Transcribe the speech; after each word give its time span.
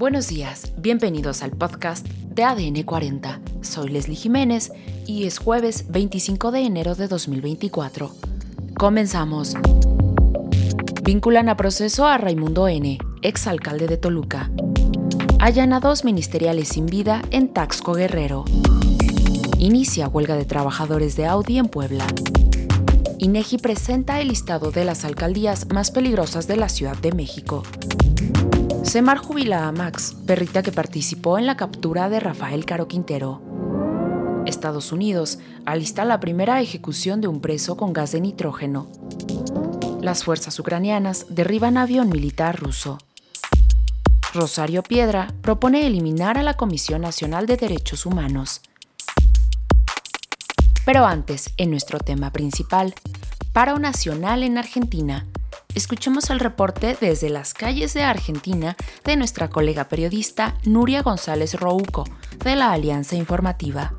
Buenos 0.00 0.28
días, 0.28 0.72
bienvenidos 0.78 1.42
al 1.42 1.50
podcast 1.50 2.06
de 2.08 2.42
ADN 2.42 2.84
40. 2.84 3.38
Soy 3.60 3.90
Leslie 3.90 4.16
Jiménez 4.16 4.72
y 5.06 5.26
es 5.26 5.36
jueves 5.36 5.84
25 5.90 6.52
de 6.52 6.60
enero 6.60 6.94
de 6.94 7.06
2024. 7.06 8.10
Comenzamos. 8.78 9.56
Vinculan 11.02 11.50
a 11.50 11.58
proceso 11.58 12.06
a 12.06 12.16
Raimundo 12.16 12.66
N., 12.66 12.96
exalcalde 13.20 13.88
de 13.88 13.98
Toluca. 13.98 14.50
Allanados 15.38 16.02
ministeriales 16.06 16.68
sin 16.68 16.86
vida 16.86 17.20
en 17.30 17.48
Taxco 17.48 17.92
Guerrero. 17.92 18.46
Inicia 19.58 20.08
huelga 20.08 20.34
de 20.34 20.46
trabajadores 20.46 21.14
de 21.16 21.26
Audi 21.26 21.58
en 21.58 21.68
Puebla. 21.68 22.06
INEGI 23.18 23.58
presenta 23.58 24.18
el 24.22 24.28
listado 24.28 24.70
de 24.70 24.86
las 24.86 25.04
alcaldías 25.04 25.66
más 25.68 25.90
peligrosas 25.90 26.46
de 26.46 26.56
la 26.56 26.70
Ciudad 26.70 26.96
de 26.96 27.12
México. 27.12 27.64
Semar 28.82 29.18
jubila 29.18 29.68
a 29.68 29.72
Max, 29.72 30.16
perrita 30.26 30.62
que 30.62 30.72
participó 30.72 31.38
en 31.38 31.46
la 31.46 31.56
captura 31.56 32.08
de 32.08 32.18
Rafael 32.18 32.64
Caro 32.64 32.88
Quintero. 32.88 33.40
Estados 34.46 34.90
Unidos 34.90 35.38
alista 35.66 36.04
la 36.04 36.18
primera 36.18 36.60
ejecución 36.60 37.20
de 37.20 37.28
un 37.28 37.40
preso 37.40 37.76
con 37.76 37.92
gas 37.92 38.12
de 38.12 38.20
nitrógeno. 38.20 38.88
Las 40.00 40.24
fuerzas 40.24 40.58
ucranianas 40.58 41.26
derriban 41.28 41.76
avión 41.76 42.08
militar 42.08 42.58
ruso. 42.58 42.98
Rosario 44.32 44.82
Piedra 44.82 45.28
propone 45.42 45.86
eliminar 45.86 46.38
a 46.38 46.42
la 46.42 46.54
Comisión 46.54 47.02
Nacional 47.02 47.46
de 47.46 47.58
Derechos 47.58 48.06
Humanos. 48.06 48.62
Pero 50.84 51.04
antes, 51.04 51.50
en 51.58 51.70
nuestro 51.70 51.98
tema 51.98 52.32
principal, 52.32 52.94
paro 53.52 53.78
nacional 53.78 54.42
en 54.42 54.56
Argentina. 54.56 55.26
Escuchemos 55.74 56.30
el 56.30 56.40
reporte 56.40 56.96
desde 57.00 57.30
las 57.30 57.54
calles 57.54 57.94
de 57.94 58.02
Argentina 58.02 58.76
de 59.04 59.16
nuestra 59.16 59.48
colega 59.48 59.84
periodista 59.84 60.56
Nuria 60.64 61.02
González 61.02 61.54
Rouco, 61.54 62.04
de 62.44 62.56
la 62.56 62.72
Alianza 62.72 63.14
Informativa. 63.14 63.94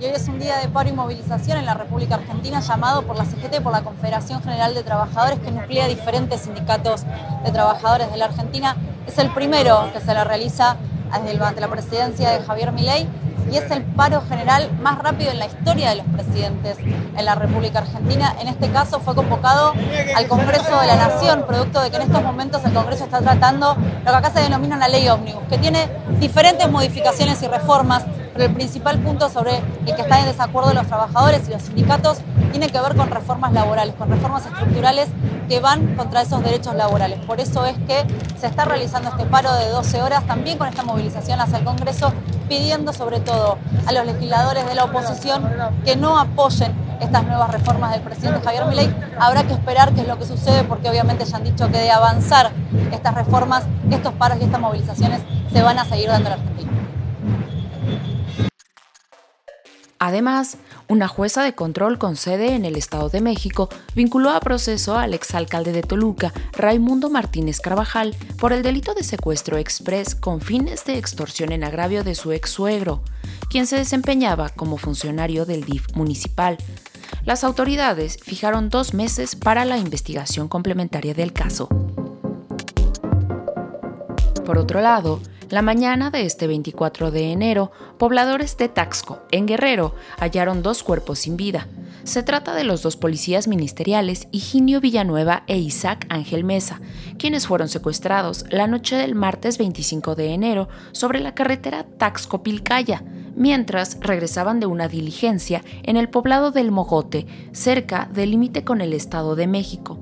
Y 0.00 0.04
hoy 0.04 0.12
es 0.14 0.28
un 0.28 0.38
día 0.38 0.58
de 0.58 0.68
paro 0.68 0.88
y 0.88 0.92
movilización 0.92 1.58
en 1.58 1.66
la 1.66 1.74
República 1.74 2.14
Argentina 2.14 2.60
llamado 2.60 3.02
por 3.02 3.16
la 3.16 3.24
CGT, 3.24 3.60
por 3.60 3.72
la 3.72 3.82
Confederación 3.82 4.40
General 4.42 4.72
de 4.72 4.84
Trabajadores, 4.84 5.40
que 5.40 5.50
nuclea 5.50 5.88
diferentes 5.88 6.42
sindicatos 6.42 7.02
de 7.44 7.50
trabajadores 7.50 8.10
de 8.12 8.16
la 8.16 8.26
Argentina. 8.26 8.76
Es 9.08 9.18
el 9.18 9.30
primero 9.30 9.90
que 9.92 10.00
se 10.00 10.14
la 10.14 10.22
realiza 10.22 10.76
ante 11.10 11.60
la 11.60 11.68
presidencia 11.68 12.30
de 12.30 12.44
Javier 12.44 12.72
Milei 12.72 13.08
y 13.50 13.56
es 13.56 13.70
el 13.70 13.82
paro 13.82 14.22
general 14.28 14.70
más 14.80 14.98
rápido 14.98 15.30
en 15.30 15.38
la 15.38 15.46
historia 15.46 15.90
de 15.90 15.96
los 15.96 16.06
presidentes 16.06 16.76
en 16.78 17.24
la 17.24 17.34
República 17.34 17.80
Argentina. 17.80 18.34
En 18.40 18.48
este 18.48 18.70
caso 18.70 19.00
fue 19.00 19.14
convocado 19.14 19.72
al 20.16 20.26
Congreso 20.28 20.80
de 20.80 20.86
la 20.86 20.96
Nación, 20.96 21.44
producto 21.46 21.80
de 21.80 21.90
que 21.90 21.96
en 21.96 22.02
estos 22.02 22.22
momentos 22.22 22.64
el 22.64 22.72
Congreso 22.72 23.04
está 23.04 23.20
tratando 23.20 23.76
lo 23.76 24.10
que 24.10 24.16
acá 24.16 24.30
se 24.30 24.40
denomina 24.40 24.76
una 24.76 24.88
ley 24.88 25.08
ómnibus, 25.08 25.42
que 25.48 25.58
tiene 25.58 25.88
diferentes 26.20 26.70
modificaciones 26.70 27.42
y 27.42 27.48
reformas, 27.48 28.04
pero 28.34 28.46
el 28.46 28.52
principal 28.52 28.98
punto 28.98 29.30
sobre 29.30 29.62
el 29.86 29.94
que 29.94 30.02
están 30.02 30.20
en 30.20 30.26
desacuerdo 30.26 30.74
los 30.74 30.86
trabajadores 30.86 31.48
y 31.48 31.52
los 31.52 31.62
sindicatos 31.62 32.18
tiene 32.50 32.68
que 32.68 32.80
ver 32.80 32.96
con 32.96 33.08
reformas 33.08 33.52
laborales, 33.52 33.94
con 33.94 34.10
reformas 34.10 34.44
estructurales 34.44 35.08
que 35.48 35.60
van 35.60 35.94
contra 35.94 36.22
esos 36.22 36.42
derechos 36.42 36.74
laborales. 36.74 37.18
Por 37.20 37.40
eso 37.40 37.64
es 37.64 37.76
que 37.86 38.04
se 38.38 38.48
está 38.48 38.64
realizando 38.64 39.10
este 39.10 39.24
paro 39.24 39.54
de 39.54 39.68
12 39.68 40.02
horas, 40.02 40.26
también 40.26 40.58
con 40.58 40.66
esta 40.66 40.82
movilización 40.82 41.40
hacia 41.40 41.58
el 41.58 41.64
Congreso, 41.64 42.12
pidiendo 42.48 42.92
sobre 42.92 43.20
todo 43.20 43.56
a 43.86 43.92
los 43.92 44.04
legisladores 44.04 44.66
de 44.66 44.74
la 44.74 44.84
oposición 44.84 45.48
que 45.84 45.96
no 45.96 46.18
apoyen 46.18 46.74
estas 47.00 47.24
nuevas 47.24 47.50
reformas 47.50 47.92
del 47.92 48.00
presidente 48.00 48.40
Javier 48.44 48.66
Milei. 48.66 48.94
Habrá 49.18 49.44
que 49.44 49.52
esperar 49.52 49.92
qué 49.92 50.00
es 50.00 50.08
lo 50.08 50.18
que 50.18 50.26
sucede 50.26 50.64
porque 50.64 50.88
obviamente 50.88 51.24
ya 51.24 51.36
han 51.36 51.44
dicho 51.44 51.68
que 51.70 51.78
de 51.78 51.90
avanzar 51.90 52.50
estas 52.92 53.14
reformas, 53.14 53.64
estos 53.90 54.12
paros 54.14 54.38
y 54.40 54.44
estas 54.44 54.60
movilizaciones 54.60 55.20
se 55.52 55.62
van 55.62 55.78
a 55.78 55.84
seguir 55.84 56.08
dando 56.08 56.30
en 56.30 56.32
Argentina. 56.34 56.83
Además, 60.04 60.58
una 60.86 61.08
jueza 61.08 61.42
de 61.42 61.54
control 61.54 61.96
con 61.96 62.16
sede 62.16 62.54
en 62.54 62.66
el 62.66 62.76
Estado 62.76 63.08
de 63.08 63.22
México 63.22 63.70
vinculó 63.94 64.28
a 64.32 64.40
proceso 64.40 64.98
al 64.98 65.14
exalcalde 65.14 65.72
de 65.72 65.80
Toluca, 65.80 66.30
Raimundo 66.52 67.08
Martínez 67.08 67.58
Carvajal, 67.58 68.14
por 68.38 68.52
el 68.52 68.62
delito 68.62 68.92
de 68.92 69.02
secuestro 69.02 69.56
express 69.56 70.14
con 70.14 70.42
fines 70.42 70.84
de 70.84 70.98
extorsión 70.98 71.52
en 71.52 71.64
agravio 71.64 72.04
de 72.04 72.14
su 72.14 72.32
ex 72.32 72.50
suegro, 72.50 73.00
quien 73.48 73.66
se 73.66 73.76
desempeñaba 73.76 74.50
como 74.50 74.76
funcionario 74.76 75.46
del 75.46 75.64
DIF 75.64 75.86
municipal. 75.94 76.58
Las 77.24 77.42
autoridades 77.42 78.18
fijaron 78.22 78.68
dos 78.68 78.92
meses 78.92 79.34
para 79.34 79.64
la 79.64 79.78
investigación 79.78 80.48
complementaria 80.48 81.14
del 81.14 81.32
caso. 81.32 81.66
Por 84.44 84.58
otro 84.58 84.82
lado, 84.82 85.22
la 85.50 85.62
mañana 85.62 86.10
de 86.10 86.24
este 86.24 86.46
24 86.46 87.10
de 87.10 87.32
enero, 87.32 87.70
pobladores 87.98 88.56
de 88.56 88.68
Taxco, 88.68 89.22
en 89.30 89.46
Guerrero, 89.46 89.94
hallaron 90.18 90.62
dos 90.62 90.82
cuerpos 90.82 91.20
sin 91.20 91.36
vida. 91.36 91.68
Se 92.04 92.22
trata 92.22 92.54
de 92.54 92.64
los 92.64 92.82
dos 92.82 92.96
policías 92.96 93.48
ministeriales, 93.48 94.28
Higinio 94.30 94.80
Villanueva 94.80 95.44
e 95.46 95.58
Isaac 95.58 96.06
Ángel 96.10 96.44
Mesa, 96.44 96.80
quienes 97.18 97.46
fueron 97.46 97.68
secuestrados 97.68 98.44
la 98.50 98.66
noche 98.66 98.96
del 98.96 99.14
martes 99.14 99.58
25 99.58 100.14
de 100.14 100.34
enero 100.34 100.68
sobre 100.92 101.20
la 101.20 101.34
carretera 101.34 101.86
Taxco-Pilcaya, 101.98 103.02
mientras 103.36 103.98
regresaban 104.00 104.60
de 104.60 104.66
una 104.66 104.88
diligencia 104.88 105.62
en 105.82 105.96
el 105.96 106.08
poblado 106.08 106.50
del 106.50 106.70
Mogote, 106.70 107.26
cerca 107.52 108.08
del 108.12 108.32
límite 108.32 108.64
con 108.64 108.80
el 108.80 108.92
Estado 108.92 109.34
de 109.36 109.46
México. 109.46 109.98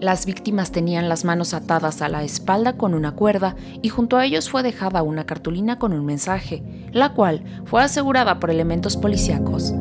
Las 0.00 0.26
víctimas 0.26 0.72
tenían 0.72 1.08
las 1.08 1.24
manos 1.24 1.54
atadas 1.54 2.02
a 2.02 2.10
la 2.10 2.22
espalda 2.22 2.74
con 2.74 2.92
una 2.92 3.12
cuerda 3.12 3.56
y 3.80 3.88
junto 3.88 4.18
a 4.18 4.26
ellos 4.26 4.50
fue 4.50 4.62
dejada 4.62 5.02
una 5.02 5.24
cartulina 5.24 5.78
con 5.78 5.94
un 5.94 6.04
mensaje, 6.04 6.62
la 6.92 7.14
cual 7.14 7.42
fue 7.64 7.82
asegurada 7.82 8.38
por 8.38 8.50
elementos 8.50 8.98
policíacos. 8.98 9.72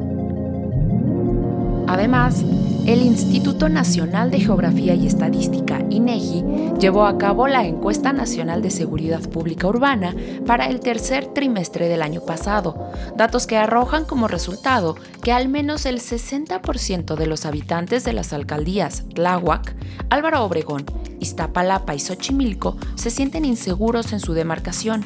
Además, 1.88 2.46
el 2.86 3.02
Instituto 3.02 3.68
Nacional 3.68 4.30
de 4.30 4.40
Geografía 4.40 4.94
y 4.94 5.08
Estadística, 5.08 5.84
INEGI, 5.90 6.44
llevó 6.80 7.08
a 7.08 7.18
cabo 7.18 7.48
la 7.48 7.66
Encuesta 7.66 8.14
Nacional 8.14 8.62
de 8.62 8.70
Seguridad 8.70 9.28
Pública 9.28 9.68
Urbana 9.68 10.16
para 10.46 10.68
el 10.68 10.82
tercer 10.82 11.26
trimestre 11.26 11.88
del 11.88 12.04
año 12.04 12.22
pasado, 12.22 12.92
datos 13.18 13.48
que 13.48 13.58
arrojan 13.58 14.06
como 14.06 14.28
resultado 14.28 14.96
que 15.24 15.32
al 15.32 15.50
menos 15.50 15.88
el 15.88 16.00
60% 16.00 17.16
de 17.16 17.26
los 17.26 17.46
habitantes 17.48 18.04
de 18.04 18.14
las 18.14 18.34
alcaldías 18.34 19.04
Tláhuac, 19.16 19.76
Álvaro 20.12 20.44
Obregón, 20.44 20.86
Iztapalapa 21.20 21.96
y 21.96 22.00
Xochimilco 22.00 22.78
se 22.94 23.10
sienten 23.10 23.46
inseguros 23.46 24.14
en 24.14 24.20
su 24.20 24.34
demarcación 24.34 25.06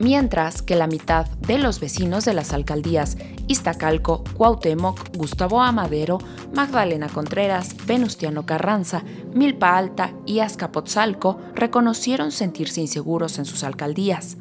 mientras 0.00 0.62
que 0.62 0.74
la 0.74 0.88
mitad 0.88 1.26
de 1.26 1.58
los 1.58 1.78
vecinos 1.78 2.24
de 2.24 2.34
las 2.34 2.52
alcaldías 2.52 3.16
Iztacalco, 3.46 4.24
Cuauhtémoc, 4.36 5.16
Gustavo 5.16 5.62
Amadero, 5.62 6.18
Magdalena 6.54 7.08
Contreras, 7.08 7.76
Venustiano 7.86 8.46
Carranza, 8.46 9.04
Milpa 9.34 9.76
Alta 9.76 10.12
y 10.24 10.40
Azcapotzalco 10.40 11.38
reconocieron 11.54 12.32
sentirse 12.32 12.80
inseguros 12.80 13.38
en 13.38 13.44
sus 13.44 13.62
alcaldías. 13.62 14.36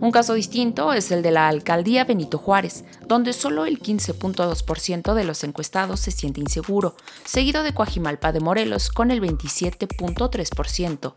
Un 0.00 0.10
caso 0.10 0.34
distinto 0.34 0.92
es 0.92 1.10
el 1.12 1.22
de 1.22 1.30
la 1.30 1.48
alcaldía 1.48 2.04
Benito 2.04 2.36
Juárez, 2.38 2.84
donde 3.06 3.32
solo 3.32 3.64
el 3.64 3.80
15.2% 3.80 5.14
de 5.14 5.24
los 5.24 5.44
encuestados 5.44 6.00
se 6.00 6.10
siente 6.10 6.40
inseguro, 6.40 6.96
seguido 7.24 7.62
de 7.62 7.72
Coajimalpa 7.74 8.32
de 8.32 8.40
Morelos 8.40 8.90
con 8.90 9.10
el 9.10 9.22
27.3%. 9.22 11.14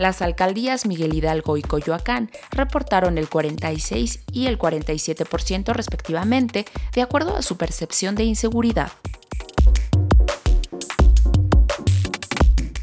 Las 0.00 0.22
alcaldías 0.22 0.86
Miguel 0.86 1.12
Hidalgo 1.12 1.58
y 1.58 1.62
Coyoacán 1.62 2.30
reportaron 2.52 3.18
el 3.18 3.28
46 3.28 4.20
y 4.32 4.46
el 4.46 4.58
47% 4.58 5.74
respectivamente, 5.74 6.64
de 6.94 7.02
acuerdo 7.02 7.36
a 7.36 7.42
su 7.42 7.58
percepción 7.58 8.14
de 8.14 8.24
inseguridad. 8.24 8.92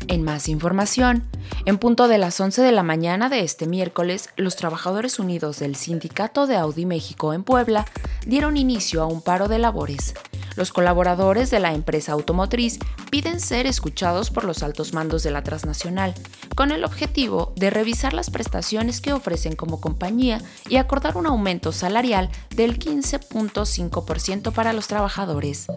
En 0.07 0.21
más 0.21 0.47
información, 0.47 1.24
en 1.65 1.80
punto 1.80 2.07
de 2.07 2.19
las 2.19 2.39
11 2.39 2.62
de 2.62 2.71
la 2.71 2.83
mañana 2.83 3.30
de 3.30 3.39
este 3.39 3.65
miércoles, 3.65 4.30
los 4.38 4.56
trabajadores 4.56 5.18
unidos 5.18 5.57
del 5.57 5.75
Sindicato 5.75 6.45
de 6.45 6.56
Audi 6.56 6.86
México 6.86 7.33
en 7.33 7.44
Puebla 7.44 7.88
dieron 8.27 8.57
inicio 8.57 9.01
a 9.01 9.07
un 9.07 9.24
paro 9.24 9.47
de 9.47 9.57
labores. 9.57 10.13
Los 10.57 10.74
colaboradores 10.74 11.51
de 11.51 11.59
la 11.59 11.71
empresa 11.71 12.13
automotriz 12.13 12.80
piden 13.12 13.39
ser 13.39 13.68
escuchados 13.68 14.31
por 14.31 14.44
los 14.44 14.63
altos 14.63 14.92
mandos 14.92 15.21
de 15.21 15.30
la 15.30 15.44
transnacional, 15.44 16.15
con 16.56 16.71
el 16.71 16.83
objetivo 16.83 17.54
de 17.56 17.69
revisar 17.69 18.15
las 18.15 18.31
prestaciones 18.31 19.00
que 19.00 19.13
ofrecen 19.13 19.56
como 19.56 19.80
compañía 19.80 20.42
y 20.68 20.77
acordar 20.77 21.15
un 21.15 21.27
aumento 21.27 21.71
salarial 21.71 22.31
del 22.56 22.80
15.5% 22.80 24.51
para 24.51 24.74
los 24.74 24.88
trabajadores. 24.88 25.68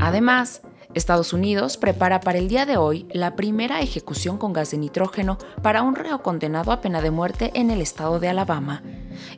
Además, 0.00 0.60
Estados 0.92 1.32
Unidos 1.32 1.76
prepara 1.76 2.18
para 2.18 2.38
el 2.38 2.48
día 2.48 2.66
de 2.66 2.76
hoy 2.76 3.06
la 3.12 3.36
primera 3.36 3.80
ejecución 3.80 4.38
con 4.38 4.52
gas 4.52 4.72
de 4.72 4.78
nitrógeno 4.78 5.38
para 5.62 5.82
un 5.82 5.94
reo 5.94 6.20
condenado 6.22 6.72
a 6.72 6.80
pena 6.80 7.00
de 7.00 7.12
muerte 7.12 7.52
en 7.54 7.70
el 7.70 7.80
estado 7.80 8.18
de 8.18 8.28
Alabama. 8.28 8.82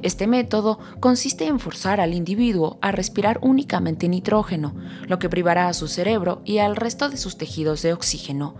Este 0.02 0.26
método 0.26 0.78
consiste 1.00 1.46
en 1.46 1.58
forzar 1.58 2.00
al 2.00 2.14
individuo 2.14 2.78
a 2.80 2.92
respirar 2.92 3.38
únicamente 3.42 4.08
nitrógeno, 4.08 4.74
lo 5.06 5.18
que 5.18 5.28
privará 5.28 5.68
a 5.68 5.74
su 5.74 5.88
cerebro 5.88 6.42
y 6.44 6.58
al 6.58 6.76
resto 6.76 7.08
de 7.08 7.16
sus 7.16 7.38
tejidos 7.38 7.82
de 7.82 7.92
oxígeno. 7.92 8.54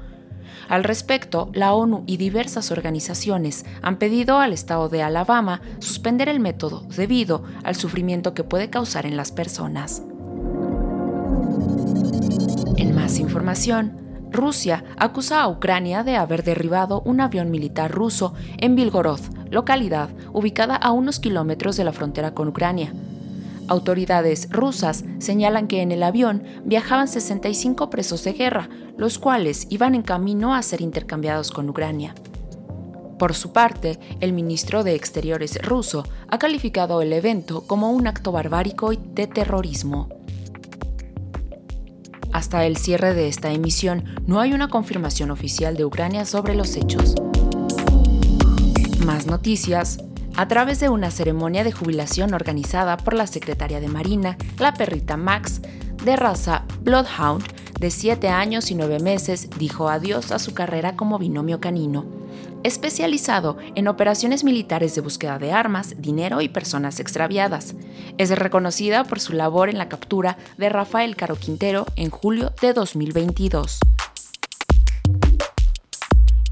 Al 0.69 0.83
respecto, 0.83 1.51
la 1.53 1.75
ONU 1.75 2.03
y 2.07 2.17
diversas 2.17 2.71
organizaciones 2.71 3.65
han 3.83 3.99
pedido 3.99 4.39
al 4.39 4.53
estado 4.53 4.89
de 4.89 5.03
Alabama 5.03 5.61
suspender 5.79 6.29
el 6.29 6.41
método 6.41 6.83
debido 6.97 7.45
al 7.63 7.77
sufrimiento 7.77 8.35
que 8.35 8.45
puede 8.45 8.69
causar 8.69 9.07
en 9.07 9.17
las 9.17 9.31
personas. 9.31 10.03
En 12.77 12.95
más 12.95 13.19
información, 13.19 14.07
Rusia 14.33 14.85
acusa 14.99 15.41
a 15.41 15.49
Ucrania 15.49 16.03
de 16.03 16.17
haber 16.17 16.43
derribado 16.43 17.01
un 17.03 17.21
avión 17.21 17.51
militar 17.51 17.91
ruso 17.93 18.35
en 18.59 18.75
Vilgorod, 18.75 19.21
localidad 19.51 20.11
ubicada 20.33 20.77
a 20.77 20.93
unos 20.93 21.21
kilómetros 21.21 21.77
de 21.77 21.85
la 21.85 21.93
frontera 21.93 22.35
con 22.35 22.49
Ucrania. 22.49 22.93
Autoridades 23.69 24.49
rusas 24.51 25.05
señalan 25.19 25.67
que 25.67 25.83
en 25.83 25.91
el 25.91 26.03
avión 26.03 26.45
viajaban 26.65 27.09
65 27.09 27.91
presos 27.91 28.23
de 28.23 28.33
guerra, 28.33 28.69
los 28.97 29.19
cuales 29.19 29.67
iban 29.71 29.95
en 29.95 30.03
camino 30.03 30.55
a 30.55 30.63
ser 30.63 30.81
intercambiados 30.81 31.51
con 31.51 31.69
Ucrania. 31.69 32.15
Por 33.19 33.35
su 33.35 33.53
parte, 33.53 33.99
el 34.21 34.33
ministro 34.33 34.85
de 34.85 34.95
Exteriores 34.95 35.61
ruso 35.63 36.05
ha 36.29 36.39
calificado 36.39 37.01
el 37.03 37.13
evento 37.13 37.67
como 37.67 37.91
un 37.91 38.07
acto 38.07 38.31
barbárico 38.31 38.93
y 38.93 38.99
de 39.15 39.27
terrorismo. 39.27 40.09
Hasta 42.33 42.67
el 42.67 42.77
cierre 42.77 43.15
de 43.15 43.29
esta 43.29 43.51
emisión 43.51 44.05
no 44.27 44.41
hay 44.41 44.53
una 44.53 44.69
confirmación 44.69 45.31
oficial 45.31 45.77
de 45.77 45.87
Ucrania 45.87 46.27
sobre 46.27 46.55
los 46.55 46.77
hechos. 46.77 47.15
Más 49.05 49.27
noticias. 49.27 49.99
A 50.37 50.49
través 50.49 50.81
de 50.81 50.89
una 50.89 51.11
ceremonia 51.11 51.65
de 51.65 51.73
jubilación 51.73 52.35
organizada 52.35 52.97
por 52.97 53.15
la 53.15 53.27
secretaria 53.27 53.81
de 53.81 53.89
Marina, 53.89 54.37
la 54.59 54.75
perrita 54.75 55.17
Max, 55.17 55.61
de 56.05 56.17
raza 56.17 56.65
Bloodhound, 56.81 57.45
de 57.79 57.91
7 57.91 58.29
años 58.29 58.71
y 58.71 58.75
9 58.75 59.01
meses, 59.01 59.49
dijo 59.59 59.89
adiós 59.89 60.33
a 60.33 60.39
su 60.39 60.55
carrera 60.55 60.97
como 60.97 61.19
binomio 61.19 61.61
canino 61.61 62.27
especializado 62.67 63.59
en 63.77 63.87
operaciones 63.87 64.43
militares 64.43 64.95
de 64.97 65.01
búsqueda 65.01 65.39
de 65.39 65.53
armas, 65.53 65.95
dinero 65.99 66.41
y 66.41 66.49
personas 66.49 66.99
extraviadas. 66.99 67.77
Es 68.19 68.37
reconocida 68.37 69.05
por 69.05 69.21
su 69.21 69.35
labor 69.35 69.69
en 69.69 69.79
la 69.79 69.89
captura 69.89 70.37
de 70.59 70.69
Rafael 70.69 71.15
Caro 71.15 71.37
Quintero 71.37 71.87
en 71.95 72.11
julio 72.11 72.53
de 72.61 72.73
2022. 72.73 73.79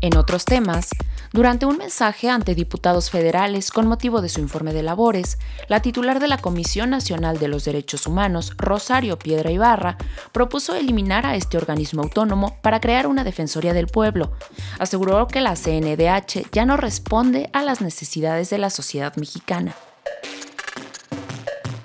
En 0.00 0.17
otros 0.17 0.44
temas, 0.44 0.91
durante 1.35 1.67
un 1.67 1.79
mensaje 1.79 2.31
ante 2.31 2.55
diputados 2.55 3.11
federales 3.11 3.73
con 3.73 3.89
motivo 3.89 4.23
de 4.23 4.29
su 4.29 4.41
informe 4.41 4.73
de 4.73 4.85
labores, 4.85 5.37
la 5.67 5.83
titular 5.83 6.21
de 6.21 6.29
la 6.29 6.39
Comisión 6.39 6.91
Nacional 6.91 7.41
de 7.41 7.49
los 7.49 7.65
Derechos 7.65 8.07
Humanos, 8.07 8.53
Rosario 8.57 9.19
Piedra 9.19 9.51
Ibarra, 9.51 9.99
propuso 10.31 10.77
eliminar 10.77 11.27
a 11.27 11.35
este 11.35 11.57
organismo 11.57 12.03
autónomo 12.03 12.57
para 12.63 12.81
crear 12.81 13.09
una 13.09 13.25
Defensoría 13.25 13.75
del 13.75 13.89
Pueblo. 13.89 14.31
Aseguró 14.79 15.27
que 15.27 15.41
la 15.41 15.57
CNDH 15.57 16.53
ya 16.53 16.65
no 16.67 16.77
responde 16.77 17.51
a 17.53 17.65
las 17.65 17.81
necesidades 17.81 18.49
de 18.51 18.59
la 18.59 18.71
sociedad 18.71 19.17
mexicana. 19.17 19.75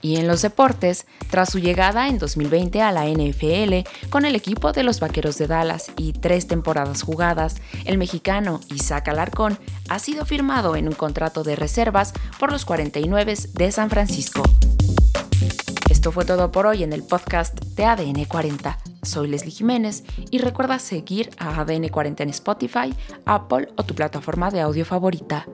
Y 0.02 0.18
en 0.18 0.28
los 0.28 0.42
deportes, 0.42 1.06
tras 1.30 1.50
su 1.50 1.60
llegada 1.60 2.08
en 2.08 2.20
2020 2.20 2.82
a 2.82 2.92
la 2.92 3.08
NFL 3.08 3.88
con 4.10 4.26
el 4.26 4.36
equipo 4.36 4.72
de 4.72 4.84
los 4.84 5.00
Vaqueros 5.00 5.38
de 5.38 5.48
Dallas 5.48 5.92
y 5.98 6.14
tres 6.14 6.48
temporadas 6.48 7.02
jugadas, 7.02 7.58
el 7.86 7.98
mexicano 7.98 8.60
Isaac 8.74 9.10
Alarcón 9.10 9.58
ha 9.90 10.00
sido 10.00 10.26
firmado 10.26 10.76
en 10.76 10.88
un 10.88 10.94
contrato 10.94 11.44
de 11.44 11.56
reservas 11.56 12.14
por 12.40 12.52
los 12.52 12.66
49 12.66 13.36
de 13.54 13.72
San 13.72 13.90
Francisco. 13.90 14.44
Esto 15.90 16.12
fue 16.12 16.24
todo 16.24 16.52
por 16.52 16.66
hoy 16.66 16.84
en 16.84 16.94
el 16.94 17.04
podcast 17.04 17.60
de 17.60 17.84
ADN 17.84 18.26
40. 18.26 18.78
Soy 19.02 19.28
Leslie 19.28 19.52
Jiménez 19.52 20.04
y 20.30 20.38
recuerda 20.38 20.80
seguir 20.80 21.30
a 21.38 21.60
ADN 21.60 21.90
40 21.90 22.24
en 22.24 22.30
Spotify, 22.30 22.94
Apple 23.26 23.68
o 23.76 23.84
tu 23.84 23.96
plataforma 23.96 24.52
de 24.52 24.62
audio 24.62 24.86
favorita. 24.86 25.46